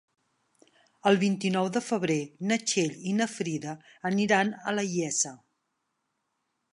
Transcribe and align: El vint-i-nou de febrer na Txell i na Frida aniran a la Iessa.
El 1.09 1.17
vint-i-nou 1.23 1.67
de 1.75 1.83
febrer 1.89 2.15
na 2.51 2.57
Txell 2.71 2.97
i 3.11 3.15
na 3.19 3.27
Frida 3.33 3.75
aniran 4.13 4.53
a 4.73 4.77
la 4.79 4.87
Iessa. 4.95 5.35